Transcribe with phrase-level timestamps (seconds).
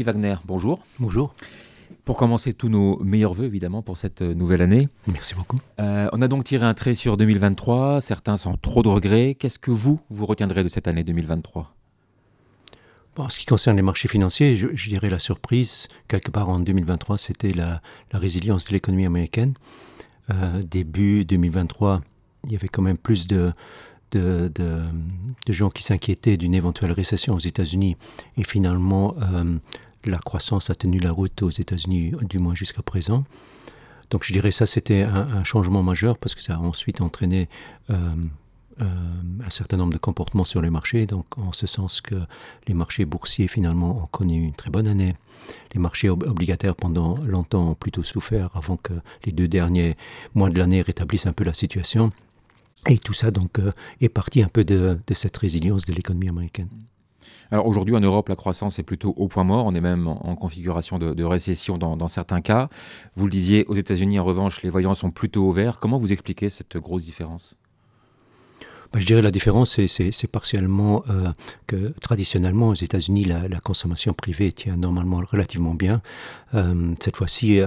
[0.00, 0.80] Guy Wagner, bonjour.
[0.98, 1.34] Bonjour.
[2.06, 4.88] Pour commencer, tous nos meilleurs voeux évidemment pour cette nouvelle année.
[5.06, 5.58] Merci beaucoup.
[5.78, 9.36] Euh, on a donc tiré un trait sur 2023, certains sont trop de regrets.
[9.38, 11.74] Qu'est-ce que vous, vous retiendrez de cette année 2023
[13.18, 17.18] En ce qui concerne les marchés financiers, je, dirais la surprise, quelque part en 2023,
[17.18, 19.52] c'était la, résilience de l'économie américaine.
[20.30, 22.00] Euh, début 2023,
[22.44, 23.52] il y avait quand même plus de,
[24.12, 27.96] de, gens qui s'inquiétaient d'une éventuelle récession aux États-Unis.
[28.36, 29.56] Et finalement, euh,
[30.04, 33.24] la croissance a tenu la route aux États-Unis, du moins jusqu'à présent.
[34.10, 37.48] Donc je dirais ça, c'était un, changement majeur parce que ça a ensuite entraîné
[37.90, 38.14] euh,
[38.80, 38.84] euh,
[39.44, 41.06] un certain nombre de comportements sur les marchés.
[41.06, 42.16] Donc en ce sens que
[42.66, 45.14] les marchés boursiers finalement ont connu une très bonne année.
[45.74, 48.94] Les marchés obligataires pendant longtemps ont plutôt souffert avant que
[49.24, 49.96] les deux derniers
[50.34, 52.10] mois de l'année rétablissent un peu la situation.
[52.88, 53.70] Et tout ça donc euh,
[54.00, 56.68] est parti un peu de, cette résilience de l'économie américaine.
[57.50, 59.66] Alors aujourd'hui en Europe, la croissance est plutôt au point mort.
[59.66, 62.68] On est même en, configuration de, récession dans, certains cas.
[63.16, 65.78] Vous le disiez, aux États-Unis en revanche, les voyants sont plutôt au vert.
[65.80, 67.56] Comment vous expliquez cette grosse différence?
[68.92, 71.30] Bah, je dirais la différence, c'est partiellement euh,
[71.68, 76.02] que traditionnellement aux États-Unis, la, consommation privée tient normalement relativement bien.
[76.54, 77.60] Euh, cette fois-ci,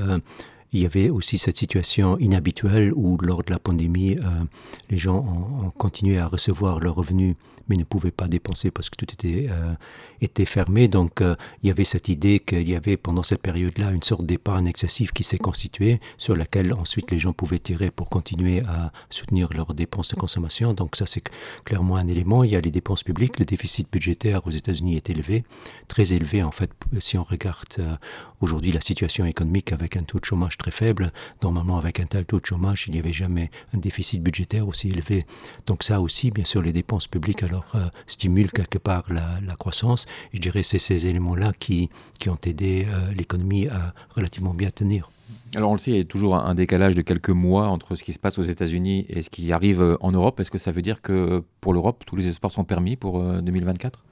[0.74, 4.44] il y avait aussi cette situation inhabituelle où, lors de la pandémie, euh,
[4.90, 7.36] les gens ont, continué à recevoir leurs revenus,
[7.68, 9.74] mais ne pouvaient pas dépenser parce que tout était, euh,
[10.22, 10.88] était fermé.
[10.88, 14.26] Donc, euh, il y avait cette idée qu'il y avait pendant cette période-là une sorte
[14.26, 18.92] d'épargne excessive qui s'est constituée, sur laquelle ensuite les gens pouvaient tirer pour continuer à
[19.10, 20.74] soutenir leurs dépenses de consommation.
[20.74, 21.24] Donc, ça, c'est
[21.66, 22.44] clairement un élément.
[22.44, 23.40] Il y a les dépenses publiques.
[23.40, 25.44] Le déficit budgétaire aux États-Unis est élevé,
[25.88, 28.00] très élevé en fait, si on regarde
[28.42, 31.12] aujourd'hui la situation économique avec un taux de chômage très faible.
[31.44, 34.90] Normalement, avec un tel taux de chômage, il n'y avait jamais un déficit budgétaire aussi
[34.90, 35.26] élevé.
[35.68, 40.06] Donc ça aussi, bien sûr, les dépenses publiques alors euh, stimulent quelque part la, croissance.
[40.34, 45.12] je dirais c'est ces éléments-là qui, qui ont aidé euh, l'économie à relativement bien tenir.
[45.56, 48.04] Alors on le sait, il y a toujours un décalage de quelques mois entre ce
[48.04, 50.40] qui se passe aux États-Unis et ce qui arrive euh, en Europe.
[50.40, 54.04] Est-ce que ça veut dire que pour l'Europe, tous les espoirs sont permis pour 2024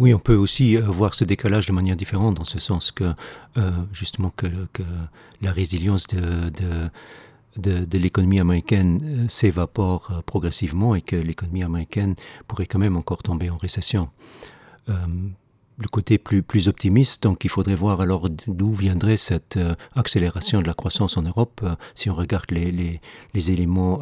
[0.00, 3.12] oui, on peut aussi euh, voir ce décalage de manière différente, dans ce sens que
[3.58, 4.46] euh, justement que,
[5.42, 6.90] la résilience de,
[7.98, 12.14] l'économie américaine euh, s'évapore progressivement et que l'économie américaine
[12.48, 14.08] pourrait quand même encore tomber en récession.
[15.80, 19.58] Le côté plus, plus optimiste, donc il faudrait voir alors d'où viendrait cette
[19.94, 21.64] accélération de la croissance en Europe.
[21.94, 23.00] si on regarde les,
[23.34, 24.00] les, éléments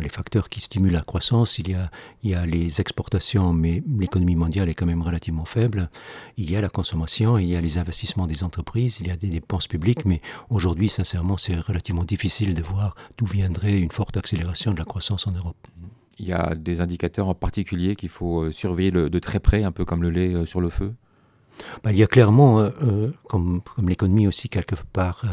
[0.00, 1.90] les facteurs qui stimulent la croissance, il y a,
[2.22, 5.90] il y a les exportations, mais l'économie mondiale est quand même relativement faible.
[6.36, 9.16] Il y a la consommation, il y a les investissements des entreprises, il y a
[9.16, 10.20] des dépenses publiques, mais
[10.50, 15.26] aujourd'hui, sincèrement, c'est relativement difficile de voir d'où viendrait une forte accélération de la croissance
[15.26, 15.66] en Europe.
[16.18, 19.72] Il y a des indicateurs en particulier qu'il faut euh, surveiller de très près, un
[19.72, 20.94] peu comme le lait euh, sur le feu?
[21.82, 25.24] Bah, il y a clairement, euh, comme, l'économie aussi quelque part,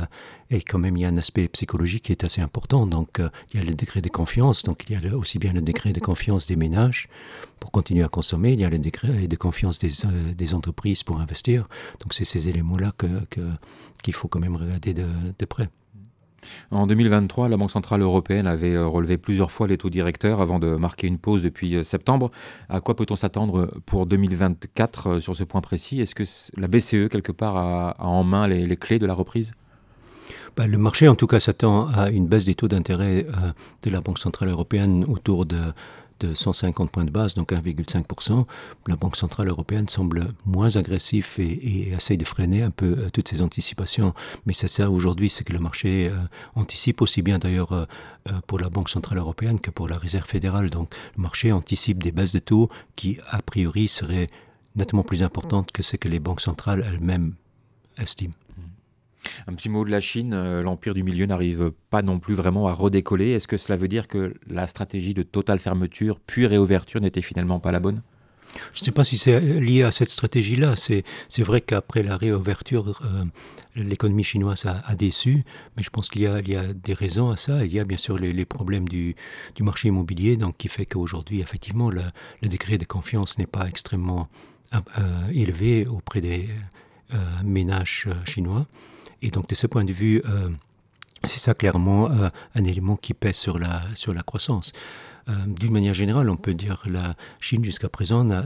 [0.50, 2.88] et quand même il y a un aspect psychologique qui est assez important.
[2.88, 3.20] Donc
[3.54, 5.92] il y a le degré de confiance, donc il y a aussi bien le degré
[5.92, 7.10] de confiance des ménages
[7.60, 11.68] pour continuer à consommer, il y a le degré de confiance des, entreprises pour investir.
[12.00, 15.08] Donc c'est ces éléments-là qu'il que, faut quand même regarder de,
[15.38, 15.68] de près.
[16.72, 20.60] En 2023, la Banque Centrale Européenne avait euh, relevé plusieurs fois les taux directeurs avant
[20.60, 22.32] de marquer une pause depuis euh, septembre.
[22.70, 26.02] À quoi peut-on s'attendre pour 2024 euh, sur ce point précis?
[26.02, 26.24] Est-ce que
[26.60, 29.52] la BCE, quelque part, a, en main les, clés de la reprise?
[30.56, 33.26] Bah, le marché, en tout cas, s'attend à une baisse des taux d'intérêt
[33.82, 35.58] de la Banque Centrale Européenne autour de
[36.26, 38.46] de 150 points de base, donc 1,5%.
[38.88, 43.28] La Banque Centrale Européenne semble moins agressive et, essaye de freiner un peu euh, toutes
[43.28, 44.14] ces anticipations.
[44.46, 46.16] Mais c'est ça aujourd'hui, c'est que le marché euh,
[46.56, 47.86] anticipe aussi bien d'ailleurs euh,
[48.48, 50.70] pour la Banque Centrale Européenne que pour la Réserve fédérale.
[50.70, 54.28] Donc le marché anticipe des baisses de taux qui, a priori, seraient
[54.76, 57.36] nettement plus importantes que ce que les banques centrales elles-mêmes
[57.98, 58.34] estiment.
[59.48, 62.68] Un petit mot de la Chine, euh, l'empire du milieu n'arrive pas non plus vraiment
[62.68, 63.32] à redécoller.
[63.32, 67.60] Est-ce que cela veut dire que la stratégie de totale fermeture puis réouverture n'était finalement
[67.60, 68.02] pas la bonne?
[68.74, 70.76] Je ne sais pas si c'est lié à cette stratégie-là.
[70.76, 71.04] C'est,
[71.40, 73.26] vrai qu'après la réouverture, euh,
[73.76, 75.44] l'économie chinoise a, déçu,
[75.76, 77.66] mais je pense qu'il y a, des raisons à ça.
[77.66, 79.16] Il y a bien sûr les, problèmes du,
[79.60, 82.04] marché immobilier, donc qui fait qu'aujourd'hui, effectivement, le,
[82.42, 84.28] le, degré de confiance n'est pas extrêmement
[84.74, 86.50] euh, élevé auprès des
[87.44, 88.66] ménages chinois.
[89.24, 90.50] Et donc de ce point de vue, euh,
[91.24, 94.74] c'est ça clairement euh, un élément qui pèse sur la, sur la croissance.
[95.30, 98.44] Euh, d'une manière générale, on peut dire que la Chine jusqu'à présent n'a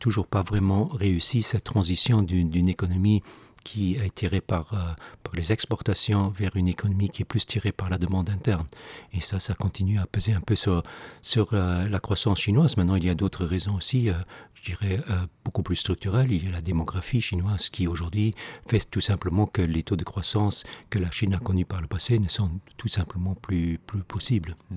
[0.00, 3.22] toujours pas vraiment réussi cette transition d'une économie
[3.62, 4.78] qui est tiré par, euh,
[5.22, 8.66] par les exportations vers une économie qui est plus tirée par la demande interne.
[9.12, 10.82] Et ça, ça continue à peser un peu sur,
[11.20, 12.76] sur euh, la croissance chinoise.
[12.76, 14.14] Maintenant, il y a d'autres raisons aussi, euh,
[14.54, 15.00] je dirais,
[15.44, 16.30] beaucoup plus structurelles.
[16.30, 18.34] Il y a la démographie chinoise qui aujourd'hui
[18.68, 21.88] fait tout simplement que les taux de croissance que la Chine a connus par le
[21.88, 24.56] passé ne sont tout simplement plus, plus possibles.
[24.70, 24.76] Mmh.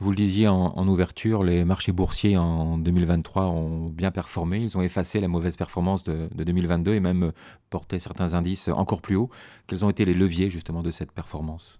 [0.00, 4.60] Vous le disiez en, ouverture, les marchés boursiers en 2023 ont bien performé.
[4.60, 7.32] Ils ont effacé la mauvaise performance de 2022 et même
[7.70, 9.30] porté certains indices encore plus hauts.
[9.66, 11.78] Quels ont été les leviers justement de cette performance?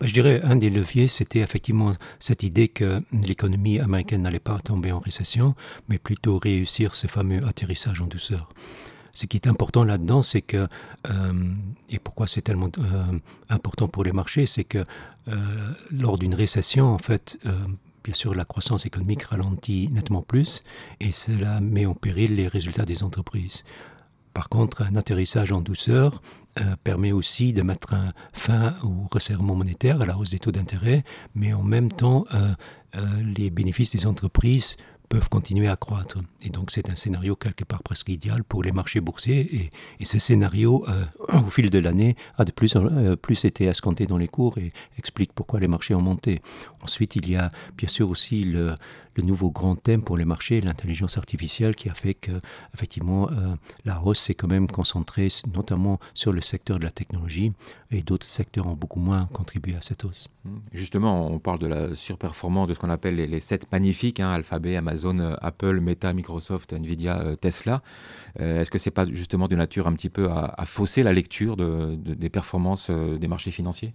[0.00, 4.58] Bah, je dirais un des leviers, c'était effectivement cette idée que l'économie américaine n'allait pas
[4.58, 5.54] tomber en récession,
[5.88, 8.48] mais plutôt réussir ce fameux atterrissage en douceur.
[9.14, 10.66] Ce qui est important là-dedans, c'est que,
[11.06, 11.32] euh,
[11.90, 13.18] et pourquoi c'est tellement euh,
[13.50, 14.84] important pour les marchés, c'est que
[15.28, 17.38] euh, lors d'une récession, en fait,
[18.02, 20.62] bien sûr, la croissance économique ralentit nettement plus,
[21.00, 23.64] et cela met en péril les résultats des entreprises.
[24.34, 26.22] Par contre, un atterrissage en douceur
[26.60, 27.94] euh, permet aussi de mettre
[28.32, 32.52] fin au resserrement monétaire, à la hausse des taux d'intérêt, mais en même temps, euh,
[32.94, 33.06] euh,
[33.36, 34.76] les bénéfices des entreprises
[35.12, 36.16] peuvent continuer à croître.
[36.40, 39.70] Et donc c'est un scénario quelque part presque idéal pour les marchés boursiers.
[40.00, 40.86] Et, ce scénario,
[41.46, 44.68] au fil de l'année, a de plus en plus été escompté dans les cours et
[44.96, 46.40] explique pourquoi les marchés ont monté.
[46.82, 48.74] Ensuite, il y a bien sûr aussi le,
[49.22, 52.32] nouveau grand thème pour les marchés, l'intelligence artificielle, qui a fait que,
[52.74, 53.54] effectivement, euh,
[53.84, 57.52] la hausse s'est quand même concentrée notamment sur le secteur de la technologie
[57.92, 60.28] et d'autres secteurs ont beaucoup moins contribué à cette hausse.
[60.72, 64.76] Justement, on parle de la surperformance de ce qu'on appelle les, sept magnifiques, hein, Alphabet,
[64.76, 67.82] Amazon, euh, Apple, Meta, Microsoft, Nvidia, euh, Tesla.
[68.38, 72.30] Est-ce que c'est pas justement de nature un petit peu à, fausser la lecture des
[72.30, 73.92] performances des marchés financiers?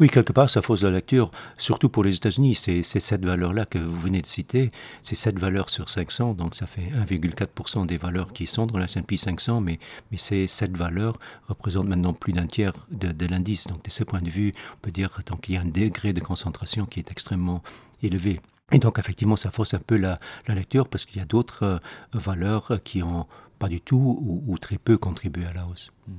[0.00, 2.54] Oui, quelque part, ça fausse la lecture, surtout pour les États-Unis.
[2.54, 4.70] C'est cette valeur-là que vous venez de citer,
[5.02, 8.84] c'est cette valeur sur 500, donc ça fait 1,4% des valeurs qui sont dans la
[8.86, 9.78] S&P 500, mais,
[10.10, 11.18] mais cette valeur
[11.48, 13.66] représente maintenant plus d'un tiers de, l'indice.
[13.66, 15.10] Donc de ce point de vue, on peut dire
[15.42, 17.62] qu'il y a un degré de concentration qui est extrêmement
[18.02, 18.40] élevé.
[18.72, 20.16] Et donc effectivement, ça fausse un peu la,
[20.48, 21.78] lecture parce qu'il y a d'autres euh,
[22.12, 23.26] valeurs qui ont
[23.58, 25.90] pas du tout ou, très peu contribué à la hausse.
[26.06, 26.14] Mhm.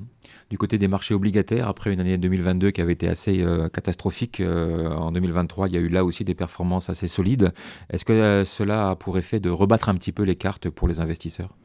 [0.49, 4.41] Du côté des marchés obligataires, après une année 2022 qui avait été assez euh, catastrophique,
[4.41, 7.53] euh, en 2023, il y a eu là aussi des performances assez solides.
[7.91, 10.99] Est-ce que cela a pour effet de rebattre un petit peu les cartes pour les
[10.99, 11.55] investisseurs?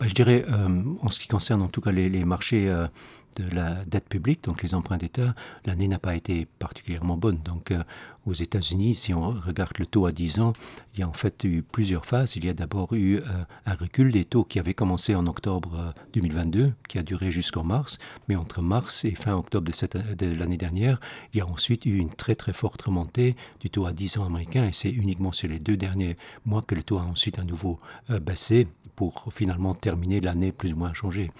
[0.00, 0.44] Bah, Je dirais,
[1.00, 2.68] en ce qui concerne en tout cas les marchés
[3.36, 5.34] de la dette publique, donc les emprunts d'État,
[5.64, 7.38] l'année n'a pas été particulièrement bonne.
[7.44, 7.82] Donc euh,
[8.26, 10.52] aux États-Unis, si on regarde le taux à 10 ans,
[10.94, 12.36] il y a en fait eu plusieurs phases.
[12.36, 13.22] Il y a d'abord eu euh,
[13.66, 17.64] un recul des taux qui avait commencé en octobre 2022, euh, qui a duré jusqu'en
[17.64, 17.98] mars.
[18.28, 21.00] Mais entre mars et fin octobre de, de l'année dernière,
[21.32, 24.26] il y a ensuite eu une très très forte remontée du taux à 10 ans
[24.26, 24.66] américain.
[24.66, 27.78] Et c'est uniquement sur les deux derniers mois que le taux a ensuite à nouveau
[28.08, 31.30] baissé pour finalement terminer l'année plus ou moins changée.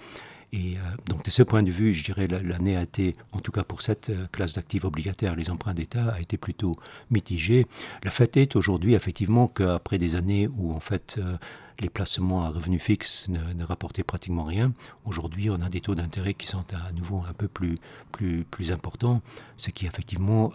[0.53, 3.51] Et euh, donc de ce point de vue, je dirais l'année a été, en tout
[3.51, 6.75] cas pour cette euh, classe d'actifs obligataires, les emprunts d'État, a été plutôt
[7.09, 7.65] mitigée.
[8.03, 11.37] Le fait est aujourd'hui effectivement qu'après des années où en fait euh,
[11.79, 14.73] les placements à revenus fixes ne, rapportaient pratiquement rien.
[15.05, 17.75] Aujourd'hui, on a des taux d'intérêt qui sont à nouveau un peu plus,
[18.11, 19.23] plus, plus importants,
[19.57, 20.53] ce qui effectivement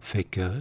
[0.00, 0.52] fait que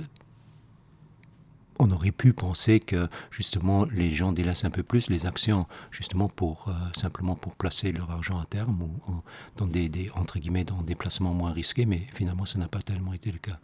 [1.81, 6.29] on aurait pu penser que justement les gens délaissent un peu plus les actions justement
[6.29, 9.21] pour euh, simplement pour placer leur argent à terme ou,
[9.57, 13.13] dans des, entre guillemets dans des placements moins risqués, mais finalement ça n'a pas tellement
[13.13, 13.59] été le cas.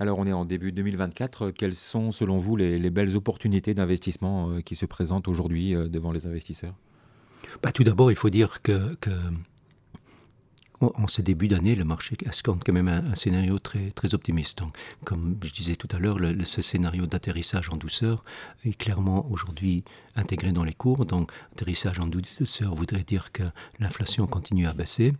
[0.00, 1.52] Alors on est en début 2024.
[1.52, 6.10] Quelles sont selon vous les, belles opportunités d'investissement euh, qui se présentent aujourd'hui euh, devant
[6.10, 6.74] les investisseurs?
[7.62, 9.10] Bah, Tout d'abord, il faut dire que, que
[10.82, 14.58] en ce début d'année, le marché escompte quand même un, scénario très, très optimiste.
[14.58, 18.24] Donc, comme je disais tout à l'heure, ce scénario d'atterrissage en douceur
[18.64, 19.84] est clairement aujourd'hui
[20.16, 21.06] intégré dans les cours.
[21.06, 23.44] Donc, atterrissage en douceur voudrait dire que
[23.78, 25.12] l'inflation continue à baisser,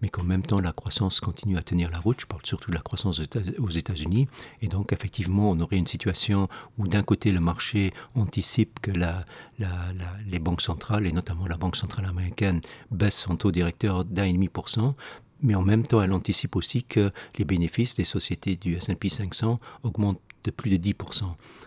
[0.00, 2.20] mais qu'en même temps, la croissance continue à tenir la route.
[2.20, 3.20] Je parle surtout de la croissance
[3.58, 4.28] aux États-Unis.
[4.60, 10.38] Et donc, effectivement, on aurait une situation où, d'un côté, le marché anticipe que les
[10.38, 14.48] banques centrales, et notamment la Banque centrale américaine, baissent son taux directeur d'un et demi
[14.48, 14.96] pour cent
[15.42, 19.58] mais en même temps, elle anticipe aussi que les bénéfices des sociétés du S&P 500
[19.82, 21.24] augmentent de plus de 10%,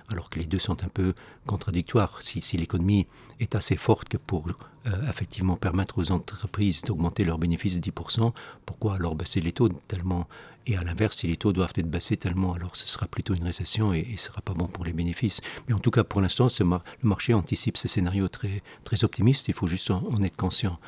[0.10, 1.14] alors que les deux sont un peu
[1.46, 2.22] contradictoires.
[2.22, 3.08] Si, l'économie
[3.40, 4.48] est assez forte que pour
[4.86, 8.34] euh, effectivement permettre aux entreprises d'augmenter leurs bénéfices de 10%,
[8.66, 10.28] pourquoi alors baisser les taux tellement
[10.68, 13.44] Et à l'inverse, si les taux doivent être baissés tellement, alors ce sera plutôt une
[13.44, 15.42] récession et ce sera pas bon pour les bénéfices.
[15.68, 19.54] Mais en tout cas, pour l'instant, le marché anticipe ce scénario très, très optimiste, il
[19.54, 20.80] faut juste en, être conscient.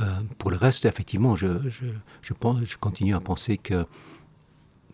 [0.00, 1.86] Euh, pour le reste, effectivement, je, je,
[2.22, 3.84] je, pense, je continue à penser que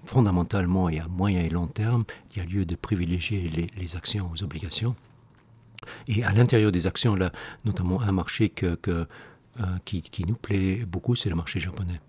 [0.05, 4.31] fondamentalement et à moyen et long terme, il y a lieu de privilégier les, actions
[4.33, 4.95] aux obligations.
[6.09, 7.33] Et à l'intérieur des actions, là,
[7.64, 8.78] notamment un marché que,
[9.85, 12.00] qui, qui, nous plaît beaucoup, c'est le marché japonais.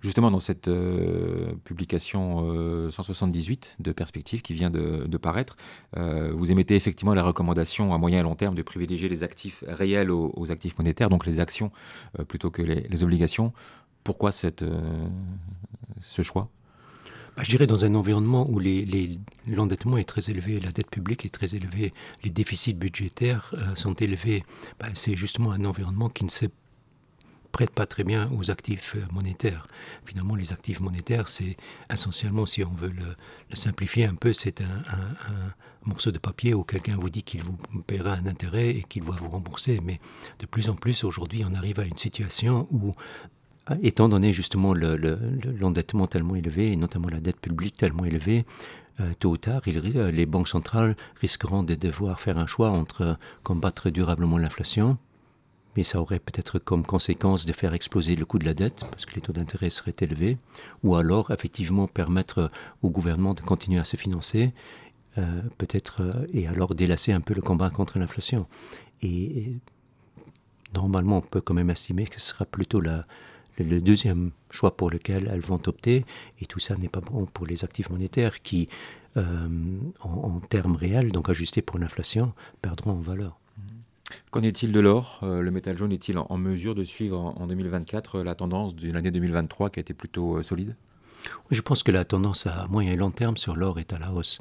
[0.00, 5.56] Justement, dans cette euh, publication 178 euh, de Perspective qui vient de, paraître,
[5.96, 9.64] euh, vous émettez effectivement la recommandation à moyen et long terme de privilégier les actifs
[9.66, 11.72] réels aux, actifs monétaires, donc les actions
[12.28, 13.52] plutôt que les, obligations.
[14.04, 14.48] Pourquoi ce
[16.22, 16.48] choix?
[17.36, 18.60] Bah, je dirais dans un environnement où
[19.46, 21.92] l'endettement est très élevé, la dette publique est très élevée,
[22.24, 24.44] les déficits budgétaires sont élevés,
[24.78, 26.50] bah, c'est justement un environnement qui ne sait
[27.52, 29.66] prête pas très bien aux actifs euh, monétaires.
[30.04, 31.56] Finalement, les actifs monétaires, c'est
[31.92, 33.16] essentiellement, si on veut le,
[33.54, 34.66] simplifier un peu, c'est un,
[35.84, 39.14] morceau de papier où quelqu'un vous dit qu'il vous paiera un intérêt et qu'il va
[39.14, 39.80] vous rembourser.
[39.82, 40.00] Mais
[40.38, 42.94] de plus en plus, aujourd'hui, on arrive à une situation où
[43.82, 48.44] étant donné justement l'endettement tellement élevé, et notamment la dette publique tellement élevée,
[49.00, 53.90] euh, tôt ou tard, les banques centrales risqueront de devoir faire un choix entre combattre
[53.90, 54.98] durablement l'inflation
[55.78, 59.06] mais ça aurait peut-être comme conséquence de faire exploser le coût de la dette, parce
[59.06, 60.36] que les taux d'intérêt seraient élevés,
[60.82, 62.50] ou alors effectivement permettre
[62.82, 64.52] au gouvernement de continuer à se financer,
[65.18, 68.48] euh, peut-être, euh, et alors délasser un peu le combat contre l'inflation.
[69.02, 69.52] Et,
[70.74, 73.04] normalement, on peut quand même estimer que ce sera plutôt le,
[73.80, 76.04] deuxième choix pour lequel elles vont opter,
[76.40, 78.68] et tout ça n'est pas bon pour les actifs monétaires qui,
[79.16, 79.48] euh,
[80.00, 82.32] en termes réels, donc ajustés pour l'inflation,
[82.62, 83.38] perdront en valeur.
[84.30, 88.16] Qu'en est-il de l'or euh, Le métal jaune est-il en, mesure de suivre en, 2024
[88.16, 90.76] euh, la tendance d'une année 2023 qui a été plutôt euh, solide?
[91.50, 94.12] Je pense que la tendance à moyen et long terme sur l'or est à la
[94.12, 94.38] hausse.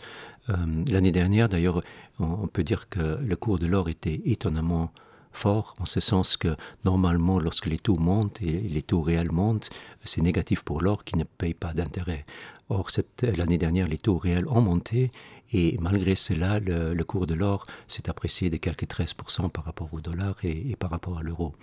[0.48, 1.82] L'année dernière, d'ailleurs,
[2.20, 4.94] on, peut dire que le cours de l'or était étonnamment
[5.34, 9.70] fort, en ce sens que normalement, lorsque les taux montent et les taux réels montent,
[10.06, 12.26] c'est négatif pour l'or qui ne paye pas d'intérêt.
[12.70, 12.90] Or,
[13.38, 15.12] l'année dernière, les taux réels ont monté
[15.54, 20.02] et malgré cela, le, cours de l'or s'est apprécié de quelques 13% par rapport au
[20.02, 21.56] dollar et, par rapport à l'euro.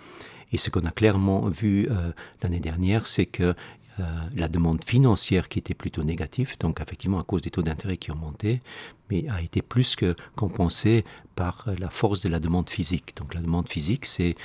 [0.51, 2.11] Et ce qu'on a clairement vu euh,
[2.41, 3.55] l'année dernière, c'est que
[3.99, 4.03] euh,
[4.35, 8.11] la demande financière qui était plutôt négative, donc effectivement à cause des taux d'intérêt qui
[8.11, 8.61] ont monté,
[9.09, 13.15] mais a été plus que compensée par la force de la demande physique.
[13.15, 14.35] Donc la demande physique, c'est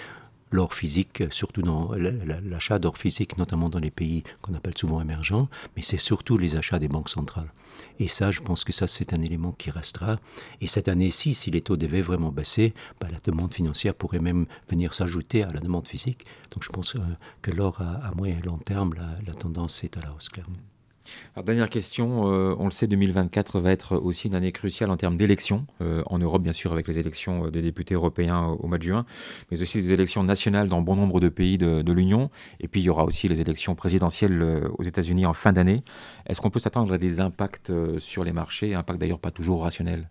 [0.52, 5.48] l'or physique, surtout dans l'achat d'or physique, notamment dans les pays qu'on appelle souvent émergents,
[5.76, 7.52] mais c'est surtout les achats des banques centrales.
[7.98, 10.18] Et ça, je pense que ça, c'est un élément qui restera.
[10.60, 14.46] Et cette année-ci, si les taux devaient vraiment baisser, bah, la demande financière pourrait même
[14.68, 16.24] venir s'ajouter à la demande physique.
[16.50, 17.00] Donc je pense euh,
[17.42, 20.56] que l'or, à, moyen et long terme, la, la tendance est à la hausse, clairement
[21.50, 25.16] dernière question, euh, on le sait, 2024 va être aussi une année cruciale en termes
[25.16, 28.78] d'élections, euh, en Europe bien sûr avec les élections euh, des députés européens au, mois
[28.78, 29.04] de juin,
[29.50, 32.84] mais aussi des élections nationales dans bon nombre de pays de, l'Union, et puis il
[32.84, 35.82] y aura aussi les élections présidentielles aux États-Unis en fin d'année.
[36.26, 40.08] Est-ce qu'on peut s'attendre à des impacts sur les marchés, impacts d'ailleurs pas toujours rationnels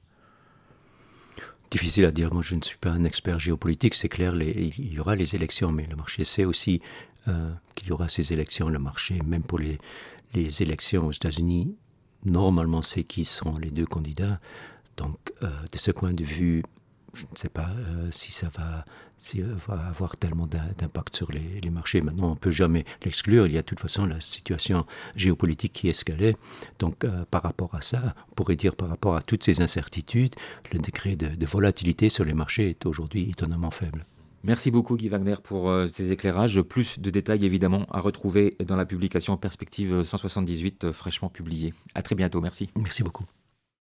[1.72, 5.00] Difficile à dire, moi je ne suis pas un expert géopolitique, c'est clair, il y
[5.00, 6.82] aura les élections, mais le marché sait aussi
[7.76, 9.78] qu'il y aura ces élections, le marché, même pour les,
[10.34, 11.76] les élections aux États-Unis,
[12.26, 14.40] normalement, c'est qui sont les deux candidats.
[14.98, 16.64] Donc, euh, de ce point de vue,
[17.14, 18.86] je ne sais pas euh, si ça va,
[19.68, 22.02] va avoir tellement d'impact sur les, marchés.
[22.02, 23.48] Maintenant, on ne peut jamais l'exclure.
[23.48, 26.36] Il y a de toute façon la situation géopolitique qui escalait.
[26.78, 30.36] Donc, euh, par rapport à ça, on pourrait dire par rapport à toutes ces incertitudes,
[30.72, 34.06] le degré de volatilité sur les marchés est aujourd'hui étonnamment faible.
[34.44, 36.62] Merci beaucoup Guy Wagner pour euh, ces éclairages.
[36.62, 41.74] Plus de détails évidemment à retrouver dans la publication Perspective 178 euh, fraîchement publiée.
[41.94, 42.70] À très bientôt, merci.
[42.76, 43.26] Merci beaucoup.